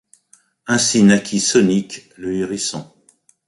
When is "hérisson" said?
2.33-2.91